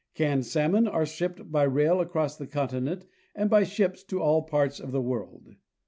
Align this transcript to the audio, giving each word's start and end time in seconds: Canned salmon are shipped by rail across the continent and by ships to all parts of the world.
Canned 0.15 0.47
salmon 0.47 0.87
are 0.87 1.05
shipped 1.05 1.51
by 1.51 1.61
rail 1.61 2.01
across 2.01 2.35
the 2.35 2.47
continent 2.47 3.05
and 3.35 3.51
by 3.51 3.61
ships 3.63 4.03
to 4.05 4.19
all 4.19 4.41
parts 4.41 4.79
of 4.79 4.91
the 4.91 4.99
world. 4.99 5.53